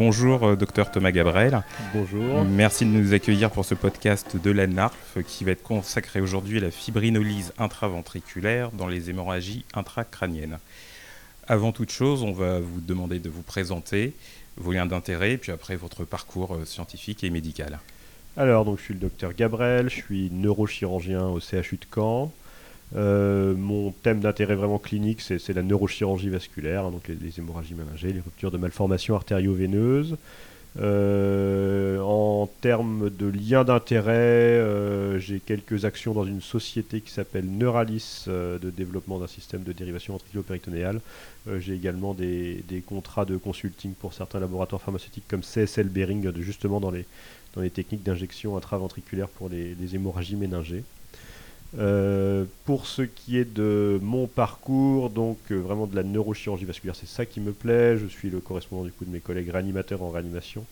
bonjour, 0.00 0.44
euh, 0.44 0.56
docteur 0.56 0.90
Thomas 0.90 1.10
Gabrel. 1.10 1.62
Bonjour. 1.92 2.42
Merci 2.46 2.86
de 2.86 2.90
nous 2.90 3.12
accueillir 3.12 3.50
pour 3.50 3.66
ce 3.66 3.74
podcast 3.74 4.34
de 4.42 4.50
la 4.50 4.66
NARF 4.66 5.18
qui 5.26 5.44
va 5.44 5.50
être 5.50 5.62
consacré 5.62 6.22
aujourd'hui 6.22 6.56
à 6.56 6.62
la 6.62 6.70
fibrinolyse 6.70 7.52
intraventriculaire 7.58 8.70
dans 8.72 8.86
les 8.86 9.10
hémorragies 9.10 9.66
intracrâniennes. 9.74 10.58
Avant 11.48 11.72
toute 11.72 11.90
chose, 11.90 12.22
on 12.22 12.32
va 12.32 12.60
vous 12.60 12.80
demander 12.80 13.18
de 13.18 13.28
vous 13.28 13.42
présenter, 13.42 14.14
vos 14.56 14.72
liens 14.72 14.86
d'intérêt, 14.86 15.36
puis 15.36 15.52
après 15.52 15.76
votre 15.76 16.06
parcours 16.06 16.54
euh, 16.54 16.64
scientifique 16.64 17.22
et 17.22 17.28
médical. 17.28 17.78
Alors, 18.38 18.64
donc, 18.64 18.78
je 18.78 18.84
suis 18.84 18.94
le 18.94 19.00
docteur 19.00 19.34
Gabrel, 19.34 19.90
je 19.90 19.96
suis 19.96 20.30
neurochirurgien 20.32 21.26
au 21.26 21.40
CHU 21.40 21.76
de 21.76 21.84
Caen. 21.94 22.32
Euh, 22.96 23.54
mon 23.54 23.92
thème 23.92 24.20
d'intérêt 24.20 24.56
vraiment 24.56 24.78
clinique, 24.78 25.20
c'est 25.20 25.52
la 25.52 25.62
neurochirurgie 25.62 26.28
vasculaire, 26.28 26.86
hein, 26.86 26.90
donc 26.90 27.08
les, 27.08 27.38
hémorragies 27.38 27.74
méningées, 27.74 28.12
les 28.12 28.20
ruptures 28.20 28.50
de 28.50 28.58
malformations 28.58 29.14
artério-veineuses. 29.14 30.16
Euh, 30.80 31.98
en 31.98 32.48
termes 32.60 33.10
de 33.10 33.26
liens 33.26 33.64
d'intérêt, 33.64 34.12
euh, 34.12 35.18
j'ai 35.18 35.40
quelques 35.40 35.84
actions 35.84 36.12
dans 36.12 36.24
une 36.24 36.40
société 36.40 37.00
qui 37.00 37.10
s'appelle 37.10 37.44
Neuralis 37.44 38.24
de 38.26 38.70
développement 38.70 39.18
d'un 39.18 39.26
système 39.26 39.62
de 39.62 39.72
dérivation 39.72 40.14
ventriculo-péritonéale. 40.14 41.00
j'ai 41.58 41.74
également 41.74 42.14
des, 42.14 42.62
contrats 42.86 43.24
de 43.24 43.36
consulting 43.36 43.94
pour 43.94 44.14
certains 44.14 44.40
laboratoires 44.40 44.80
pharmaceutiques 44.80 45.24
comme 45.28 45.42
CSL 45.42 45.88
Behring, 45.88 46.32
justement 46.40 46.80
dans 46.80 46.90
les, 46.90 47.04
dans 47.54 47.62
les 47.62 47.70
techniques 47.70 48.02
d'injection 48.02 48.56
intraventriculaire 48.56 49.28
pour 49.28 49.48
les 49.48 49.94
hémorragies 49.94 50.36
méningées. 50.36 50.84
Euh, 51.78 52.44
pour 52.64 52.86
ce 52.86 53.02
qui 53.02 53.38
est 53.38 53.44
de 53.44 54.00
mon 54.02 54.26
parcours, 54.26 55.08
donc 55.08 55.38
euh, 55.50 55.56
vraiment 55.56 55.86
de 55.86 55.94
la 55.94 56.02
neurochirurgie 56.02 56.64
vasculaire, 56.64 56.96
c'est 56.96 57.08
ça 57.08 57.24
qui 57.24 57.40
me 57.40 57.52
plaît. 57.52 57.96
Je 57.96 58.06
suis 58.06 58.28
le 58.28 58.40
correspondant 58.40 58.84
du 58.84 58.90
coup 58.90 59.04
de 59.04 59.10
mes 59.10 59.20
collègues 59.20 59.50
réanimateurs 59.50 60.02
en 60.02 60.10
réanimation. 60.10 60.64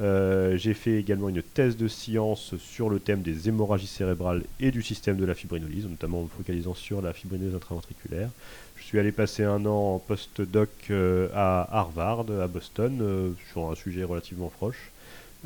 Euh, 0.00 0.56
j'ai 0.56 0.74
fait 0.74 0.94
également 0.94 1.28
une 1.28 1.42
thèse 1.42 1.76
de 1.76 1.86
science 1.86 2.54
sur 2.58 2.90
le 2.90 2.98
thème 2.98 3.22
des 3.22 3.48
hémorragies 3.48 3.86
cérébrales 3.86 4.42
et 4.58 4.70
du 4.70 4.82
système 4.82 5.16
de 5.16 5.24
la 5.24 5.34
fibrinolyse, 5.34 5.86
notamment 5.86 6.20
en 6.20 6.22
me 6.24 6.28
focalisant 6.28 6.74
sur 6.74 7.00
la 7.00 7.12
fibrinolyse 7.12 7.54
intraventriculaire. 7.54 8.30
Je 8.76 8.84
suis 8.84 8.98
allé 8.98 9.12
passer 9.12 9.44
un 9.44 9.66
an 9.66 9.94
en 9.94 9.98
post-doc 9.98 10.70
à 10.90 11.68
Harvard, 11.78 12.26
à 12.40 12.48
Boston, 12.48 13.34
sur 13.52 13.70
un 13.70 13.74
sujet 13.74 14.02
relativement 14.02 14.48
proche. 14.48 14.90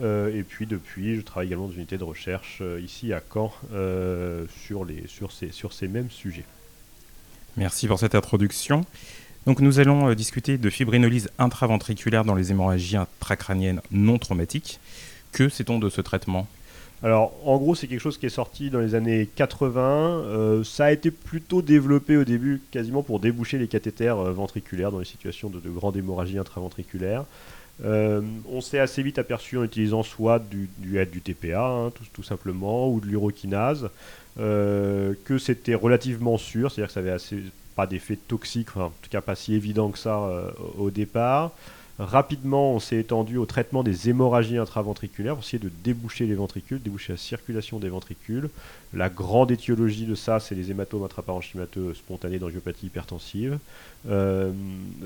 Euh, 0.01 0.37
et 0.37 0.43
puis 0.43 0.67
depuis, 0.67 1.17
je 1.17 1.21
travaille 1.21 1.49
également 1.49 1.67
dans 1.67 1.73
une 1.73 1.79
unité 1.79 1.99
de 1.99 2.05
recherche 2.05 2.59
euh, 2.61 2.81
ici 2.81 3.13
à 3.13 3.23
Caen 3.33 3.53
euh, 3.73 4.45
sur, 4.67 4.85
les, 4.85 5.07
sur, 5.07 5.31
ces, 5.31 5.53
sur 5.53 5.73
ces 5.73 5.87
mêmes 5.87 6.11
sujets. 6.11 6.45
Merci 7.57 7.87
pour 7.87 7.99
cette 8.01 8.15
introduction. 8.15 8.85
Donc 9.47 9.61
nous 9.61 9.79
allons 9.79 10.13
discuter 10.15 10.59
de 10.59 10.71
fibrinolyse 10.71 11.31
intraventriculaire 11.39 12.25
dans 12.25 12.35
les 12.35 12.51
hémorragies 12.51 12.97
intracrâniennes 12.97 13.81
non 13.93 14.19
traumatiques. 14.19 14.81
Que 15.33 15.49
sait-on 15.49 15.79
de 15.79 15.91
ce 15.91 16.01
traitement? 16.01 16.49
Alors, 17.03 17.35
en 17.45 17.59
gros, 17.59 17.75
c'est 17.75 17.87
quelque 17.87 18.01
chose 18.01 18.17
qui 18.17 18.25
est 18.25 18.31
sorti 18.31 18.71
dans 18.71 18.79
les 18.79 18.95
années 18.95 19.29
80. 19.37 20.63
ça 20.65 20.87
a 20.87 20.93
été 20.93 21.11
plutôt 21.11 21.61
développé 21.61 22.17
au 22.17 22.25
début, 22.25 22.63
quasiment 22.71 23.03
pour 23.03 23.21
déboucher 23.21 23.59
les 23.59 23.69
cathéters 23.69 24.17
ventriculaires 24.17 24.91
dans 24.91 25.01
les 25.01 25.05
situations 25.05 25.51
de, 25.51 25.61
de 25.61 25.69
grande 25.69 25.97
hémorragie 25.99 26.39
intraventriculaire. 26.39 27.27
Euh, 27.83 28.21
on 28.49 28.61
s'est 28.61 28.79
assez 28.79 29.03
vite 29.03 29.19
aperçu 29.19 29.59
en 29.59 29.65
utilisant 29.65 30.03
soit 30.03 30.39
du, 30.39 30.69
TPA, 31.21 31.67
hein, 31.67 31.93
tout, 32.13 32.23
simplement, 32.23 32.89
ou 32.91 33.01
de 33.01 33.07
l'urokinase, 33.07 33.91
euh, 34.39 35.15
que 35.25 35.39
c'était 35.39 35.75
relativement 35.75 36.39
sûr, 36.39 36.71
c'est-à-dire 36.71 36.89
que 36.89 36.95
ça 36.95 37.01
avait 37.01 37.11
assez, 37.11 37.43
pas 37.75 37.87
d'effet 37.87 38.17
toxique, 38.17 38.77
en 38.77 38.93
tout 39.03 39.11
cas 39.11 39.21
pas 39.21 39.35
si 39.35 39.55
évident 39.55 39.91
que 39.91 39.99
ça 39.99 40.19
euh, 40.19 40.51
au 40.79 40.91
départ. 40.91 41.53
Rapidement, 41.99 42.73
on 42.73 42.81
s'est 42.81 42.97
étendu 42.97 43.37
au 43.37 43.47
traitement 43.47 43.85
des 43.85 44.09
hémorragies 44.09 44.59
intraventriculaires 44.59 45.35
pour 45.35 45.45
essayer 45.45 45.61
de 45.61 45.71
déboucher 45.85 46.27
les 46.27 46.35
ventricules, 46.35 46.83
déboucher 46.83 47.13
la 47.13 47.17
circulation 47.17 47.79
des 47.79 47.89
ventricules. 47.89 48.51
La 48.93 49.09
grande 49.09 49.53
étiologie 49.53 50.05
de 50.05 50.17
ça, 50.17 50.41
c'est 50.41 50.57
les 50.57 50.73
hématomes 50.73 51.05
intraparenchymateux 51.05 51.95
spontanés 51.95 52.41
d'angiopathie 52.41 52.87
hypertensive. 52.87 53.59
Euh, 54.09 54.51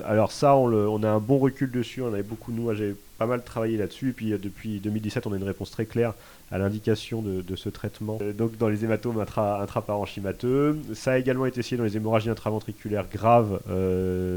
alors 0.07 0.33
ça, 0.33 0.57
on, 0.57 1.03
a 1.03 1.09
un 1.09 1.21
bon 1.21 1.39
recul 1.39 1.71
dessus. 1.71 2.01
On 2.01 2.09
avait 2.09 2.23
beaucoup, 2.23 2.53
nous, 2.53 2.71
pas 3.19 3.27
mal 3.27 3.43
travaillé 3.43 3.77
là-dessus. 3.77 4.11
Et 4.11 4.13
puis 4.13 4.33
euh, 4.33 4.39
depuis 4.39 4.81
2017, 4.81 5.27
on 5.27 5.33
a 5.33 5.37
une 5.37 5.45
réponse 5.45 5.71
très 5.71 5.87
claire 5.87 6.15
à 6.51 6.59
l'indication 6.59 7.21
de, 7.23 7.57
ce 7.57 7.69
traitement. 7.69 8.19
Euh, 8.23 8.33
donc 8.33 8.57
dans 8.57 8.69
les 8.69 8.85
hématomes 8.85 9.21
intra, 9.21 9.63
intraparenchymateux. 9.63 10.79
Ça 10.95 11.13
a 11.13 11.19
également 11.19 11.47
été 11.47 11.61
essayé 11.61 11.77
dans 11.77 11.85
les 11.85 11.97
hémorragies 11.97 12.31
intraventriculaires 12.31 13.07
graves 13.13 13.61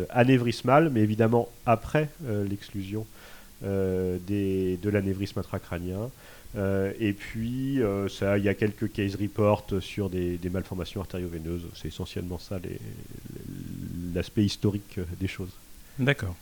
anévrismales, 0.09 0.89
mais 0.89 1.01
évidemment 1.01 1.49
après 1.65 2.09
l'exclusion 2.49 3.05
de 3.61 4.89
l'anévrisme 4.89 5.39
intracrânien. 5.39 6.09
et 6.55 7.13
puis, 7.13 7.75
il 7.79 8.43
y 8.43 8.49
a 8.49 8.53
quelques 8.53 8.91
case 8.91 9.15
reports 9.15 9.65
sur 9.79 10.09
des, 10.09 10.39
malformations 10.51 11.01
artério-veineuses. 11.01 11.67
C'est 11.75 11.87
essentiellement 11.87 12.39
ça 12.39 12.59
l'aspect 14.13 14.43
historique 14.43 14.97
euh, 14.97 15.03
des 15.19 15.27
choses. 15.27 15.51
D'accord. 16.01 16.35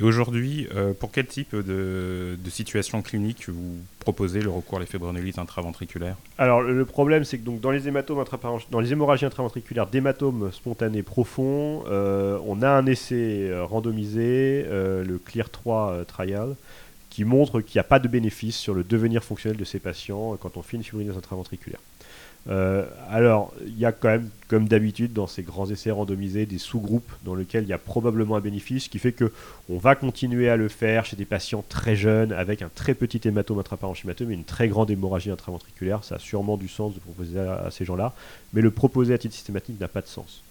Et 0.00 0.02
aujourd'hui, 0.02 0.66
euh, 0.74 0.92
pour 0.92 1.12
quel 1.12 1.26
type 1.26 1.54
de, 1.54 2.36
situation 2.50 3.00
clinique 3.00 3.48
vous 3.48 3.78
proposez 4.00 4.40
le 4.40 4.50
recours 4.50 4.78
à 4.78 4.80
la 4.80 4.86
fibrinolyse 4.86 5.38
intraventriculaire? 5.38 6.16
Alors 6.36 6.62
le 6.62 6.84
problème, 6.84 7.22
c'est 7.22 7.38
que 7.38 7.44
donc, 7.44 7.60
dans, 7.60 7.70
les 7.70 7.86
hématomes 7.86 8.22
dans 8.70 8.80
les 8.80 8.92
hémorragies 8.92 9.24
intraventriculaires 9.24 9.86
d'hématomes 9.86 10.50
spontanés 10.52 11.04
profonds, 11.04 11.84
euh, 11.86 12.38
on 12.44 12.62
a 12.62 12.68
un 12.68 12.86
essai 12.86 13.52
randomisé, 13.62 14.64
le 14.68 15.20
CLEAR 15.24 15.50
3 15.50 16.04
trial, 16.06 16.56
qui 17.08 17.24
montre 17.24 17.60
qu'il 17.60 17.78
n'y 17.78 17.80
a 17.80 17.84
pas 17.84 18.00
de 18.00 18.08
bénéfice 18.08 18.56
sur 18.56 18.74
le 18.74 18.82
devenir 18.82 19.22
fonctionnel 19.22 19.56
de 19.56 19.64
ces 19.64 19.78
patients 19.78 20.36
quand 20.40 20.56
on 20.56 20.62
fait 20.62 20.76
une 20.76 20.82
fibrinolyse 20.82 21.16
intraventriculaire. 21.16 21.80
Euh, 22.50 22.84
alors, 23.08 23.54
il 23.66 23.78
y 23.78 23.86
a 23.86 23.92
quand 23.92 24.08
même, 24.08 24.28
comme 24.48 24.68
d'habitude, 24.68 25.12
dans 25.12 25.26
ces 25.26 25.42
grands 25.42 25.70
essais 25.70 25.90
randomisés, 25.90 26.44
des 26.44 26.58
sous-groupes 26.58 27.10
dans 27.24 27.34
lesquels 27.34 27.64
il 27.64 27.68
y 27.68 27.72
a 27.72 27.78
probablement 27.78 28.36
un 28.36 28.40
bénéfice, 28.40 28.84
ce 28.84 28.88
qui 28.88 28.98
fait 28.98 29.12
que 29.12 29.32
on 29.70 29.78
va 29.78 29.94
continuer 29.94 30.50
à 30.50 30.56
le 30.56 30.68
faire 30.68 31.06
chez 31.06 31.16
des 31.16 31.24
patients 31.24 31.64
très 31.68 31.96
jeunes 31.96 32.32
avec 32.32 32.60
un 32.60 32.68
très 32.74 32.94
petit 32.94 33.20
hématome 33.26 33.58
intraparenchymateux, 33.58 34.26
mais 34.26 34.34
une 34.34 34.44
très 34.44 34.68
grande 34.68 34.90
hémorragie 34.90 35.30
intraventriculaire. 35.30 36.04
Ça 36.04 36.16
a 36.16 36.18
sûrement 36.18 36.56
du 36.56 36.68
sens 36.68 36.94
de 36.94 37.00
proposer 37.00 37.38
à, 37.40 37.70
ces 37.70 37.84
gens-là, 37.84 38.12
mais 38.52 38.60
le 38.60 38.70
proposer 38.70 39.14
à 39.14 39.18
titre 39.18 39.34
systématique 39.34 39.80
n'a 39.80 39.88
pas 39.88 40.02
de 40.02 40.08
sens. 40.08 40.42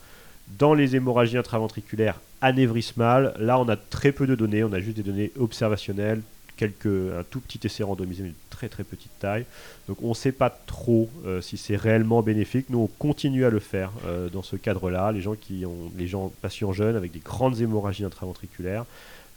Dans 0.58 0.74
les 0.74 0.96
hémorragies 0.96 1.38
intraventriculaires 1.38 2.20
anévrismales, 2.42 3.34
là, 3.40 3.60
on 3.60 3.70
a 3.70 3.78
très 3.78 4.12
peu 4.12 4.28
de 4.28 4.36
données, 4.36 4.64
on 4.64 4.74
a 4.74 4.80
juste 4.80 4.98
des 4.98 5.04
données 5.04 5.32
observationnelles, 5.40 6.22
un 6.62 7.24
tout 7.30 7.40
petit 7.40 7.60
essai 7.64 7.84
randomisé, 7.84 8.24
mais 8.24 8.30
de 8.30 8.36
très 8.50 8.70
très 8.70 8.84
petite 8.84 9.12
taille. 9.20 9.46
Donc 9.88 9.98
on 10.02 10.10
ne 10.10 10.14
sait 10.14 10.32
pas 10.32 10.50
trop 10.50 11.10
euh, 11.26 11.42
si 11.42 11.58
c'est 11.58 11.76
réellement 11.76 12.22
bénéfique. 12.22 12.70
Nous, 12.70 12.80
on 12.80 12.88
continue 12.88 13.46
à 13.46 13.50
le 13.50 13.60
faire 13.60 13.92
euh, 14.06 14.30
dans 14.30 14.44
ce 14.44 14.56
cadre-là. 14.56 15.12
Les 15.12 15.22
gens 15.22 15.36
qui 15.36 15.66
ont, 15.66 15.92
les 15.98 16.08
gens 16.08 16.32
patients 16.42 16.74
jeunes 16.74 16.96
avec 16.96 17.12
des 17.12 17.20
grandes 17.20 17.60
hémorragies 17.60 18.06
intraventriculaires, 18.06 18.86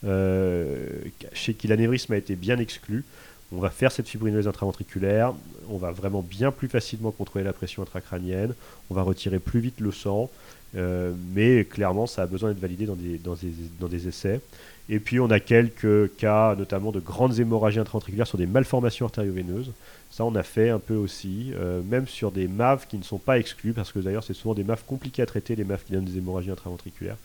euh, 0.04 0.88
chez 1.32 1.54
qui 1.54 1.68
l'anévrisme 1.68 2.12
a 2.12 2.16
été 2.16 2.36
bien 2.36 2.58
exclu, 2.58 3.04
on 3.52 3.58
va 3.58 3.70
faire 3.70 3.92
cette 3.92 4.08
fibrinolyse 4.08 4.48
intraventriculaire. 4.48 5.32
On 5.68 5.78
va 5.78 5.92
vraiment 5.92 6.22
bien 6.22 6.50
plus 6.50 6.68
facilement 6.68 7.12
contrôler 7.12 7.44
la 7.44 7.52
pression 7.52 7.82
intracrânienne. 7.82 8.54
On 8.90 8.94
va 8.94 9.02
retirer 9.02 9.38
plus 9.38 9.60
vite 9.60 9.80
le 9.80 9.92
sang. 9.92 10.30
mais 10.74 11.64
clairement, 11.64 12.06
ça 12.08 12.22
a 12.22 12.26
besoin 12.26 12.50
d'être 12.50 12.60
validé 12.60 12.86
dans 12.86 12.96
des, 12.96 13.18
dans 13.18 13.34
des, 13.34 13.52
dans 13.78 13.88
des 13.88 14.08
essais. 14.08 14.40
Et 14.88 15.00
puis 15.00 15.18
on 15.18 15.30
a 15.30 15.40
quelques 15.40 16.14
cas, 16.16 16.54
notamment 16.54 16.92
de 16.92 17.00
grandes 17.00 17.38
hémorragies 17.38 17.80
intraventriculaires 17.80 18.26
sur 18.26 18.38
des 18.38 18.46
malformations 18.46 19.06
artério-veineuses. 19.06 19.72
Ça, 20.10 20.24
on 20.24 20.34
a 20.36 20.44
fait 20.44 20.70
un 20.70 20.78
peu 20.78 20.94
aussi, 20.94 21.52
euh, 21.56 21.82
même 21.82 22.06
sur 22.06 22.30
des 22.30 22.46
MAV 22.46 22.86
qui 22.86 22.96
ne 22.96 23.02
sont 23.02 23.18
pas 23.18 23.38
exclus, 23.38 23.72
parce 23.72 23.92
que 23.92 23.98
d'ailleurs, 23.98 24.22
c'est 24.22 24.34
souvent 24.34 24.54
des 24.54 24.62
MAV 24.62 24.84
compliqués 24.86 25.22
à 25.22 25.26
traiter, 25.26 25.56
les 25.56 25.64
MAV 25.64 25.82
qui 25.84 25.92
donnent 25.92 26.04
des 26.04 26.18
hémorragies 26.18 26.50
intraventriculaires. 26.50 27.16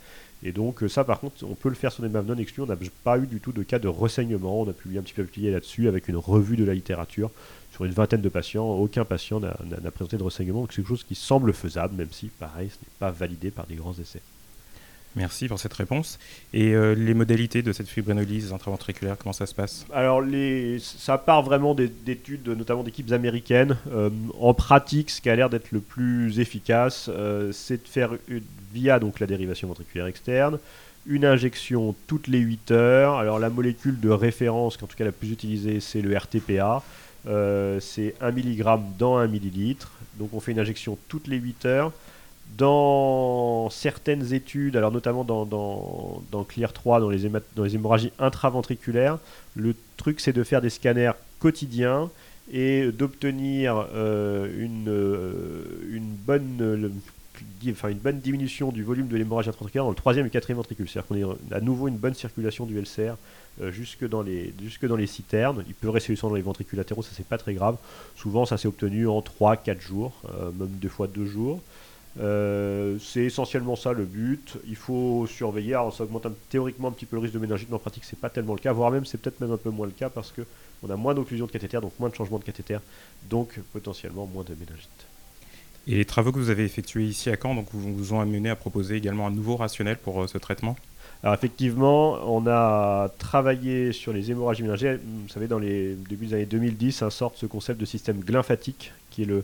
Et 0.44 0.52
donc, 0.52 0.82
euh, 0.82 0.90
ça, 0.90 1.04
par 1.04 1.20
contre, 1.20 1.44
on 1.44 1.54
peut 1.54 1.70
le 1.70 1.76
faire 1.76 1.92
sur 1.92 2.02
des 2.02 2.10
MAV 2.10 2.26
non 2.26 2.38
exclus. 2.38 2.64
On 2.64 2.66
n'a 2.66 2.78
pas 3.04 3.20
eu 3.20 3.28
du 3.28 3.40
tout 3.40 3.52
de 3.52 3.62
cas 3.62 3.78
de 3.78 3.88
ressaignement. 3.88 4.62
On 4.62 4.70
a 4.70 4.74
publié 4.74 5.00
un 5.00 5.04
petit 5.04 5.14
peu 5.14 5.28
là-dessus 5.50 5.88
avec 5.88 6.08
une 6.08 6.18
revue 6.18 6.58
de 6.58 6.64
la 6.64 6.74
littérature 6.74 7.30
sur 7.72 7.86
une 7.86 7.92
vingtaine 7.92 8.22
de 8.22 8.30
patients. 8.30 8.68
Aucun 8.68 9.06
patient 9.06 9.40
n'a 9.40 9.92
présenté 9.92 10.18
de 10.18 10.24
ressaignement. 10.24 10.62
Donc, 10.62 10.74
c'est 10.74 10.82
quelque 10.82 10.90
chose 10.90 11.04
qui 11.04 11.14
semble 11.14 11.54
faisable, 11.54 11.96
même 11.96 12.12
si, 12.12 12.28
pareil, 12.28 12.70
ce 12.70 12.78
n'est 12.78 12.92
pas 12.98 13.12
validé 13.12 13.52
par 13.52 13.68
des 13.68 13.76
grands 13.76 13.94
essais. 13.94 14.22
Merci 15.16 15.48
pour 15.50 15.60
cette 15.60 15.74
réponse. 15.74 16.20
Et 16.54 16.74
euh, 16.74 16.94
les 16.94 17.14
modalités 17.14 17.62
de 17.62 17.74
cette 17.74 17.88
fibrinolyse 17.88 18.54
intraventriculaire, 18.54 19.18
comment 19.18 19.34
ça 19.34 19.46
se 19.46 19.54
passe? 19.54 19.86
Alors, 19.94 20.24
ça 20.80 21.18
part 21.18 21.42
vraiment 21.44 21.76
d'études, 21.76 22.48
notamment 22.48 22.84
d'équipes 22.84 23.12
américaines. 23.12 23.78
Euh, 23.92 24.10
en 24.40 24.54
pratique, 24.54 25.10
ce 25.10 25.20
qui 25.20 25.30
a 25.30 25.36
l'air 25.36 25.50
d'être 25.50 25.72
le 25.72 25.82
plus 25.82 26.40
efficace, 26.40 27.10
euh, 27.10 27.52
c'est 27.52 27.84
de 27.84 27.88
faire 27.88 28.12
via 28.74 29.00
donc, 29.00 29.20
la 29.20 29.28
dérivation 29.28 29.68
ventriculaire 29.68 30.08
externe 30.08 30.60
une 31.08 31.26
injection 31.26 31.96
toutes 32.06 32.28
les 32.28 32.38
8 32.38 32.70
heures. 32.70 33.16
Alors, 33.16 33.40
la 33.40 33.50
molécule 33.50 34.00
de 34.00 34.10
référence, 34.10 34.78
en 34.84 34.86
tout 34.86 34.96
cas 34.96 35.04
la 35.04 35.12
plus 35.12 35.32
utilisée, 35.32 35.80
c'est 35.80 36.00
le 36.00 36.16
RTPA. 36.16 36.84
c'est 37.80 38.14
1 38.22 38.32
mg 38.32 38.80
dans 39.00 39.18
1 39.18 39.24
ml. 39.24 39.78
Donc, 40.20 40.30
on 40.34 40.40
fait 40.40 40.52
une 40.52 40.60
injection 40.60 41.00
toutes 41.08 41.26
les 41.26 41.38
8 41.38 41.66
heures 41.66 41.92
Dans 42.58 43.70
certaines 43.70 44.34
études, 44.34 44.76
alors 44.76 44.92
notamment 44.92 45.24
dans, 45.24 45.46
dans, 45.46 46.22
dans 46.32 46.44
Clear 46.44 46.74
3, 46.74 47.00
dans 47.00 47.10
les, 47.10 47.26
hémorragies 47.76 48.12
intraventriculaires, 48.20 49.20
le 49.56 49.76
truc 49.98 50.20
c'est 50.20 50.34
de 50.34 50.44
faire 50.44 50.62
des 50.62 50.70
scanners 50.70 51.14
quotidiens 51.40 52.10
et 52.52 52.92
d'obtenir 52.92 53.88
euh, 53.94 54.48
une, 54.60 54.90
euh, 54.90 55.64
une, 55.92 56.14
bonne, 56.26 56.92
enfin, 57.70 57.90
une 57.90 58.00
bonne 58.00 58.20
diminution 58.20 58.72
du 58.72 58.84
volume 58.84 59.08
de 59.08 59.16
l'hémorragie 59.16 59.50
intraventriculaire 59.50 59.86
dans 59.86 59.92
le 59.92 59.96
troisième 59.96 60.26
et 60.26 60.30
quatrième 60.30 60.58
ventricule. 60.58 60.90
C'est-à-dire 60.90 61.08
qu'on 61.08 61.54
a 61.54 61.58
à 61.58 61.62
nouveau 61.62 61.88
une 61.88 61.98
bonne 61.98 62.16
circulation 62.16 62.66
du 62.66 62.78
LCR 62.78 63.16
euh, 63.62 63.72
jusque, 63.72 64.08
dans 64.08 64.22
les, 64.22 64.54
jusque 64.62 64.86
dans 64.86 64.98
les 64.98 65.08
citernes. 65.08 65.64
Il 65.68 65.74
peut 65.74 65.90
rester 65.90 66.12
du 66.12 66.18
sang 66.18 66.28
dans 66.28 66.36
les 66.36 66.42
ventricules 66.42 66.78
latéraux, 66.78 67.04
ça 67.04 67.12
c'est 67.14 67.26
pas 67.26 67.38
très 67.38 67.54
grave. 67.54 67.78
Souvent 68.18 68.46
ça 68.46 68.58
s'est 68.58 68.68
obtenu 68.68 69.08
en 69.08 69.22
3-4 69.22 69.80
jours, 69.80 70.14
même 70.60 70.68
deux 70.82 70.90
fois 70.90 71.08
2 71.08 71.26
jours. 71.26 71.62
Euh, 72.20 72.98
c'est 73.00 73.22
essentiellement 73.22 73.76
ça 73.76 73.94
le 73.94 74.04
but. 74.04 74.58
Il 74.68 74.76
faut 74.76 75.26
surveiller. 75.28 75.76
Alors, 75.76 75.96
ça 75.96 76.04
augmente 76.04 76.28
théoriquement 76.50 76.90
un 76.90 76.92
petit 76.92 77.06
peu 77.06 77.16
le 77.16 77.22
risque 77.22 77.34
de 77.34 77.40
méningite, 77.40 77.70
mais 77.70 77.76
en 77.76 77.80
pratique, 77.80 78.04
c'est 78.04 78.20
pas 78.20 78.30
tellement 78.30 78.54
le 78.54 78.60
cas. 78.60 78.74
Voire 78.74 78.92
même, 78.92 79.06
c'est 79.06 79.18
peut-être 79.18 79.40
même 79.40 79.52
un 79.52 79.58
peu 79.58 79.70
moins 79.70 79.86
le 79.86 79.94
cas 79.94 80.10
parce 80.10 80.32
que 80.32 80.42
on 80.84 80.90
a 80.90 80.96
moins 80.96 81.14
d'occlusion 81.14 81.46
de 81.46 81.52
cathéter, 81.52 81.80
donc 81.80 81.94
moins 82.00 82.10
de 82.10 82.16
changement 82.16 82.40
de 82.40 82.44
cathéter, 82.44 82.78
donc 83.30 83.60
potentiellement 83.72 84.26
moins 84.26 84.44
de 84.44 84.56
méningite. 84.56 84.90
Et 85.88 85.96
les 85.96 86.06
travaux 86.06 86.32
que 86.32 86.38
vous 86.38 86.50
avez 86.50 86.64
effectués 86.64 87.06
ici 87.06 87.30
à 87.30 87.38
Caen 87.42 87.56
donc, 87.56 87.68
vous, 87.72 87.96
vous 87.96 88.14
ont 88.14 88.20
amené 88.20 88.50
à 88.50 88.56
proposer 88.56 88.96
également 88.96 89.28
un 89.28 89.32
nouveau 89.32 89.56
rationnel 89.56 89.98
pour 89.98 90.22
euh, 90.22 90.28
ce 90.28 90.38
traitement? 90.38 90.76
Alors 91.24 91.36
effectivement, 91.36 92.18
on 92.26 92.48
a 92.48 93.10
travaillé 93.20 93.92
sur 93.92 94.12
les 94.12 94.32
hémorragies 94.32 94.64
méningées. 94.64 94.98
Vous 94.98 95.30
savez, 95.30 95.48
dans 95.48 95.60
les 95.60 95.94
débuts 95.94 96.28
des 96.28 96.34
années 96.34 96.46
2010, 96.46 97.04
un 97.04 97.10
sort 97.12 97.34
ce 97.36 97.46
concept 97.46 97.80
de 97.80 97.86
système 97.86 98.20
glymphatique, 98.20 98.92
qui 99.12 99.24
est 99.24 99.26
le, 99.26 99.44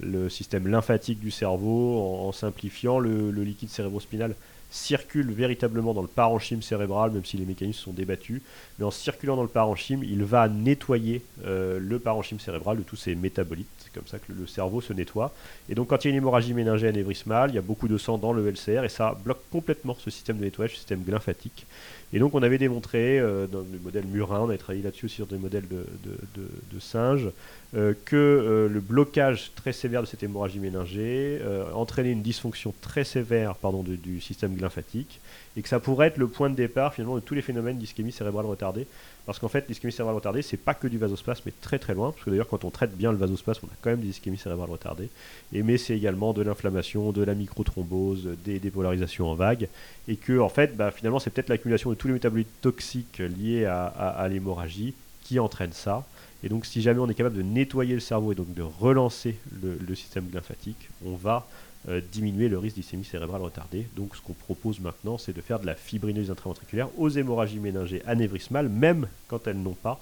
le 0.00 0.28
système 0.28 0.68
lymphatique 0.68 1.20
du 1.20 1.30
cerveau. 1.30 1.98
En, 2.00 2.32
simplifiant, 2.32 2.98
le, 2.98 3.30
liquide 3.30 3.70
cérébrospinal 3.70 4.34
circule 4.70 5.32
véritablement 5.32 5.94
dans 5.94 6.02
le 6.02 6.08
parenchyme 6.08 6.62
cérébral, 6.62 7.10
même 7.10 7.24
si 7.24 7.36
les 7.36 7.46
mécanismes 7.46 7.80
sont 7.84 7.92
débattus. 7.92 8.42
Mais 8.78 8.84
en 8.84 8.90
circulant 8.90 9.36
dans 9.36 9.42
le 9.42 9.48
parenchyme, 9.48 10.02
il 10.04 10.24
va 10.24 10.48
nettoyer 10.48 11.22
euh, 11.46 11.78
le 11.80 11.98
parenchyme 11.98 12.38
cérébral 12.38 12.76
de 12.78 12.82
tous 12.82 12.96
ses 12.96 13.14
métabolites. 13.14 13.66
C'est 13.78 13.92
comme 13.92 14.06
ça 14.06 14.18
que 14.18 14.32
le, 14.32 14.46
cerveau 14.46 14.80
se 14.80 14.92
nettoie. 14.92 15.32
Et 15.68 15.74
donc, 15.74 15.88
quand 15.88 16.04
il 16.04 16.08
y 16.08 16.10
a 16.10 16.10
une 16.10 16.16
hémorragie 16.16 16.54
méningée 16.54 16.88
anévrismale, 16.88 17.50
il 17.50 17.54
y 17.54 17.58
a 17.58 17.62
beaucoup 17.62 17.88
de 17.88 17.98
sang 17.98 18.18
dans 18.18 18.32
le 18.32 18.48
LCR 18.48 18.84
et 18.84 18.88
ça 18.88 19.16
bloque 19.24 19.40
complètement 19.50 19.96
ce 19.98 20.10
système 20.10 20.38
de 20.38 20.44
nettoyage, 20.44 20.72
ce 20.72 20.76
système 20.76 21.02
lymphatique. 21.06 21.66
Et 22.14 22.18
donc 22.18 22.34
on 22.34 22.42
avait 22.42 22.56
démontré 22.56 23.18
euh, 23.18 23.46
dans 23.46 23.58
le 23.58 23.78
modèle 23.84 24.06
murin, 24.06 24.40
on 24.40 24.48
avait 24.48 24.56
travaillé 24.56 24.82
là-dessus 24.82 25.06
aussi 25.06 25.16
sur 25.16 25.26
des 25.26 25.36
modèles 25.36 25.66
de, 25.68 26.80
singes, 26.80 27.28
euh, 27.76 27.92
que 28.06 28.68
le 28.72 28.80
blocage 28.80 29.52
très 29.54 29.74
sévère 29.74 30.00
de 30.00 30.06
cette 30.06 30.22
hémorragie 30.22 30.58
méningée 30.58 31.38
entraînait 31.74 32.12
une 32.12 32.22
dysfonction 32.22 32.72
très 32.80 33.04
sévère 33.04 33.56
pardon, 33.56 33.82
du 33.82 34.20
système 34.22 34.54
lymphatique 34.58 35.20
et 35.56 35.62
que 35.62 35.68
ça 35.68 35.80
pourrait 35.80 36.08
être 36.08 36.18
le 36.18 36.28
point 36.28 36.50
de 36.50 36.54
départ 36.54 36.94
finalement 36.94 37.16
de 37.16 37.20
tous 37.20 37.34
les 37.34 37.42
phénomènes 37.42 37.78
d'ischémie 37.78 38.12
cérébrale 38.12 38.46
retardée. 38.46 38.86
Parce 39.28 39.38
qu'en 39.38 39.48
fait, 39.48 39.68
l'ischémie 39.68 39.92
cérébrale 39.92 40.14
retardée, 40.14 40.40
c'est 40.40 40.56
pas 40.56 40.72
que 40.72 40.88
du 40.88 40.96
vasospasme, 40.96 41.42
mais 41.44 41.52
très 41.60 41.78
très 41.78 41.92
loin. 41.92 42.12
Parce 42.12 42.24
que 42.24 42.30
d'ailleurs, 42.30 42.48
quand 42.48 42.64
on 42.64 42.70
traite 42.70 42.96
bien 42.96 43.12
le 43.12 43.18
vasospasme, 43.18 43.66
on 43.66 43.68
a 43.68 43.76
quand 43.82 43.90
même 43.90 44.00
des 44.00 44.08
ischémies 44.08 44.38
cérébrales 44.38 44.70
retardées. 44.70 45.10
Et 45.52 45.62
mais 45.62 45.76
c'est 45.76 45.94
également 45.94 46.32
de 46.32 46.40
l'inflammation, 46.40 47.12
de 47.12 47.22
la 47.22 47.34
microthrombose, 47.34 48.26
des 48.42 48.58
dépolarisations 48.58 49.28
en 49.28 49.34
vague. 49.34 49.68
Et 50.08 50.16
que 50.16 50.38
en 50.38 50.48
fait, 50.48 50.74
bah, 50.74 50.90
finalement, 50.90 51.18
c'est 51.18 51.28
peut-être 51.28 51.50
l'accumulation 51.50 51.90
de 51.90 51.94
tous 51.94 52.06
les 52.06 52.14
métabolites 52.14 52.48
toxiques 52.62 53.18
liés 53.18 53.66
à, 53.66 54.26
l'hémorragie 54.30 54.94
qui 55.24 55.38
entraîne 55.38 55.74
ça. 55.74 56.06
Et 56.42 56.48
donc, 56.48 56.64
si 56.64 56.80
jamais 56.80 57.00
on 57.00 57.08
est 57.10 57.14
capable 57.14 57.36
de 57.36 57.42
nettoyer 57.42 57.92
le 57.92 58.00
cerveau 58.00 58.32
et 58.32 58.34
donc 58.34 58.54
de 58.54 58.62
relancer 58.62 59.36
le, 59.60 59.76
le 59.86 59.94
système 59.94 60.24
lymphatique, 60.32 60.88
on 61.04 61.16
va 61.16 61.46
euh, 61.88 62.00
diminuer 62.12 62.48
le 62.48 62.58
risque 62.58 62.76
d'ischémie 62.76 63.04
cérébrale 63.04 63.40
retardée. 63.40 63.86
Donc 63.96 64.16
ce 64.16 64.20
qu'on 64.20 64.32
propose 64.32 64.80
maintenant, 64.80 65.16
c'est 65.16 65.32
de 65.32 65.40
faire 65.40 65.60
de 65.60 65.66
la 65.66 65.74
fibrineuse 65.74 66.30
intraventriculaire 66.30 66.88
aux 66.98 67.08
hémorragies 67.08 67.60
méningées 67.60 68.02
anévrismales, 68.06 68.68
même 68.68 69.06
quand 69.28 69.46
elles 69.46 69.60
n'ont 69.60 69.74
pas 69.74 70.00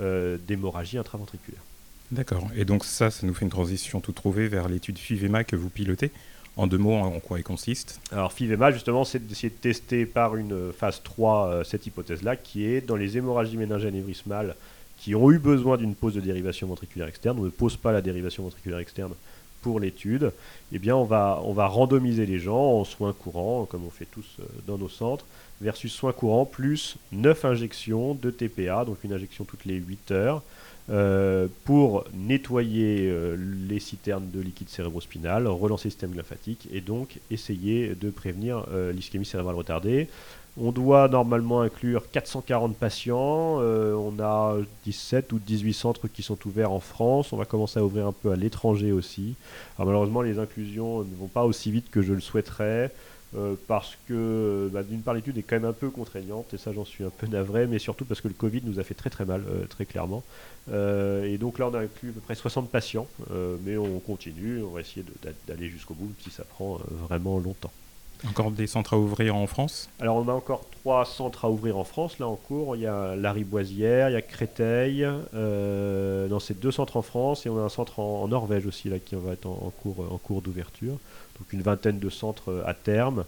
euh, 0.00 0.38
d'hémorragie 0.46 0.96
intraventriculaire. 0.96 1.60
D'accord. 2.12 2.48
Et 2.54 2.64
donc 2.64 2.84
ça, 2.84 3.10
ça 3.10 3.26
nous 3.26 3.34
fait 3.34 3.44
une 3.44 3.50
transition 3.50 4.00
tout 4.00 4.12
trouvée 4.12 4.48
vers 4.48 4.68
l'étude 4.68 4.96
FIVEMA 4.96 5.44
que 5.44 5.56
vous 5.56 5.68
pilotez. 5.68 6.12
En 6.56 6.66
deux 6.66 6.78
mots, 6.78 6.94
en 6.94 7.18
quoi 7.20 7.38
elle 7.38 7.44
consiste? 7.44 8.00
Alors 8.12 8.32
FIVEMA, 8.32 8.70
justement, 8.70 9.04
c'est 9.04 9.26
d'essayer 9.26 9.50
de 9.50 9.54
tester 9.54 10.06
par 10.06 10.36
une 10.36 10.72
phase 10.72 11.02
3 11.02 11.48
euh, 11.48 11.64
cette 11.64 11.86
hypothèse-là, 11.86 12.36
qui 12.36 12.64
est 12.64 12.80
dans 12.80 12.96
les 12.96 13.18
hémorragies 13.18 13.56
méningées 13.56 13.88
anévrismales 13.88 14.54
qui 14.98 15.14
ont 15.14 15.30
eu 15.30 15.38
besoin 15.38 15.76
d'une 15.76 15.94
pause 15.94 16.14
de 16.14 16.20
dérivation 16.20 16.66
ventriculaire 16.66 17.08
externe. 17.08 17.38
On 17.38 17.44
ne 17.44 17.50
pose 17.50 17.76
pas 17.76 17.92
la 17.92 18.02
dérivation 18.02 18.42
ventriculaire 18.42 18.78
externe 18.78 19.14
pour 19.62 19.80
l'étude, 19.80 20.32
eh 20.72 20.78
bien 20.78 20.96
on 20.96 21.04
va, 21.04 21.40
on 21.44 21.52
va 21.52 21.66
randomiser 21.66 22.26
les 22.26 22.38
gens 22.38 22.80
en 22.80 22.84
soins 22.84 23.12
courants, 23.12 23.66
comme 23.66 23.84
on 23.86 23.90
fait 23.90 24.06
tous 24.10 24.26
euh, 24.40 24.44
dans 24.66 24.78
nos 24.78 24.88
centres, 24.88 25.24
versus 25.60 25.92
soins 25.92 26.12
courants 26.12 26.44
plus 26.44 26.96
9 27.12 27.44
injections 27.44 28.14
de 28.14 28.30
TPA, 28.30 28.84
donc 28.84 29.02
une 29.04 29.12
injection 29.12 29.44
toutes 29.44 29.64
les 29.64 29.76
8 29.76 30.10
heures, 30.12 30.42
euh, 30.90 31.48
pour 31.64 32.04
nettoyer 32.14 33.08
euh, 33.10 33.36
les 33.68 33.80
citernes 33.80 34.30
de 34.30 34.40
liquide 34.40 34.70
cérébrospinal, 34.70 35.46
relancer 35.46 35.88
le 35.88 35.90
système 35.90 36.14
lymphatique 36.14 36.68
et 36.72 36.80
donc 36.80 37.18
essayer 37.30 37.94
de 37.94 38.10
prévenir 38.10 38.64
l'ischémie 38.92 39.26
cérébrale 39.26 39.56
retardée. 39.56 40.08
On 40.60 40.72
doit 40.72 41.06
normalement 41.08 41.60
inclure 41.60 42.10
440 42.10 42.76
patients. 42.76 43.58
Euh, 43.60 43.94
on 43.94 44.18
a 44.20 44.56
17 44.84 45.32
ou 45.32 45.38
18 45.38 45.72
centres 45.72 46.08
qui 46.08 46.22
sont 46.22 46.38
ouverts 46.46 46.72
en 46.72 46.80
France. 46.80 47.32
On 47.32 47.36
va 47.36 47.44
commencer 47.44 47.78
à 47.78 47.84
ouvrir 47.84 48.08
un 48.08 48.12
peu 48.12 48.32
à 48.32 48.36
l'étranger 48.36 48.90
aussi. 48.90 49.36
malheureusement, 49.78 50.20
les 50.20 50.40
inclusions 50.40 51.00
ne 51.00 51.14
vont 51.14 51.28
pas 51.28 51.44
aussi 51.44 51.70
vite 51.70 51.90
que 51.90 52.02
je 52.02 52.12
le 52.12 52.20
souhaiterais. 52.20 52.90
Euh, 53.36 53.56
parce 53.66 53.98
que 54.08 54.70
bah, 54.72 54.82
d'une 54.82 55.02
part 55.02 55.12
l'étude 55.12 55.36
est 55.36 55.42
quand 55.42 55.56
même 55.56 55.66
un 55.66 55.74
peu 55.74 55.90
contraignante 55.90 56.54
et 56.54 56.56
ça 56.56 56.72
j'en 56.72 56.86
suis 56.86 57.04
un 57.04 57.10
peu 57.10 57.26
navré 57.26 57.66
mais 57.66 57.78
surtout 57.78 58.06
parce 58.06 58.22
que 58.22 58.28
le 58.28 58.32
Covid 58.32 58.62
nous 58.64 58.80
a 58.80 58.84
fait 58.84 58.94
très 58.94 59.10
très 59.10 59.26
mal 59.26 59.42
euh, 59.50 59.66
très 59.66 59.84
clairement 59.84 60.24
et 60.72 61.36
donc 61.36 61.58
là 61.58 61.68
on 61.68 61.74
a 61.74 61.80
inclus 61.80 62.08
à 62.08 62.12
peu 62.12 62.20
près 62.20 62.34
60 62.34 62.70
patients 62.70 63.06
mais 63.66 63.76
on 63.76 63.98
continue 64.00 64.62
on 64.62 64.70
va 64.70 64.80
essayer 64.80 65.04
d'aller 65.46 65.68
jusqu'au 65.68 65.92
bout 65.92 66.10
si 66.22 66.30
ça 66.30 66.44
prend 66.44 66.78
vraiment 66.90 67.38
longtemps 67.38 67.70
encore 68.26 68.50
des 68.50 68.66
centres 68.66 68.94
à 68.94 68.98
ouvrir 68.98 69.36
en 69.36 69.46
France 69.46 69.88
Alors 70.00 70.16
on 70.16 70.28
a 70.28 70.32
encore 70.32 70.62
trois 70.70 71.04
centres 71.04 71.44
à 71.44 71.50
ouvrir 71.50 71.76
en 71.76 71.84
France 71.84 72.18
là 72.18 72.26
en 72.26 72.36
cours. 72.36 72.76
Il 72.76 72.82
y 72.82 72.86
a 72.86 73.14
la 73.16 73.32
Riboisière, 73.32 74.10
il 74.10 74.14
y 74.14 74.16
a 74.16 74.22
Créteil. 74.22 75.06
Euh, 75.34 76.28
non, 76.28 76.40
c'est 76.40 76.58
deux 76.58 76.72
centres 76.72 76.96
en 76.96 77.02
France 77.02 77.46
et 77.46 77.48
on 77.48 77.58
a 77.58 77.62
un 77.62 77.68
centre 77.68 78.00
en, 78.00 78.26
Norvège 78.28 78.66
aussi 78.66 78.88
là 78.88 78.98
qui 78.98 79.14
va 79.14 79.32
être 79.32 79.46
en, 79.46 79.72
cours, 79.82 80.06
en 80.10 80.18
cours 80.18 80.42
d'ouverture. 80.42 80.98
Donc 81.38 81.52
une 81.52 81.62
vingtaine 81.62 81.98
de 81.98 82.10
centres 82.10 82.64
à 82.66 82.74
terme. 82.74 83.24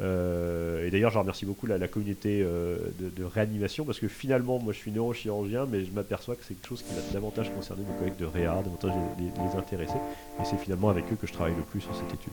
Euh, 0.00 0.86
et 0.86 0.90
d'ailleurs, 0.90 1.10
je 1.10 1.18
remercie 1.18 1.44
beaucoup 1.44 1.66
la, 1.66 1.88
communauté 1.88 2.42
euh, 2.42 2.76
de, 2.98 3.24
réanimation 3.24 3.84
parce 3.84 4.00
que 4.00 4.08
finalement, 4.08 4.58
moi 4.58 4.72
je 4.72 4.78
suis 4.78 4.90
neurochirurgien, 4.90 5.66
mais 5.70 5.84
je 5.84 5.90
m'aperçois 5.92 6.34
que 6.34 6.42
c'est 6.46 6.54
quelque 6.54 6.68
chose 6.68 6.82
qui 6.82 6.94
va 6.94 7.00
davantage 7.12 7.52
concerner 7.54 7.82
mes 7.82 7.98
collègues 7.98 8.18
de 8.18 8.24
réa, 8.24 8.62
davantage 8.64 8.92
les, 9.18 9.24
les, 9.24 9.58
intéresser. 9.58 9.98
Et 10.40 10.44
c'est 10.44 10.56
finalement 10.56 10.88
avec 10.88 11.04
eux 11.12 11.16
que 11.20 11.26
je 11.26 11.32
travaille 11.32 11.54
le 11.54 11.62
plus 11.62 11.80
sur 11.80 11.94
cette 11.94 12.12
étude. 12.14 12.32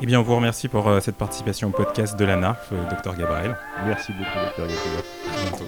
Eh 0.00 0.06
bien, 0.06 0.20
on 0.20 0.22
vous 0.22 0.36
remercie 0.36 0.68
pour 0.68 0.88
euh, 0.88 1.00
cette 1.00 1.16
participation 1.16 1.68
au 1.68 1.72
podcast 1.72 2.18
de 2.18 2.24
la 2.24 2.36
NARF, 2.36 2.72
Dr 2.72 3.16
Gabriel. 3.16 3.56
Merci 3.84 4.12
beaucoup, 4.12 4.38
Dr 4.56 4.66
Gabriel. 4.66 5.59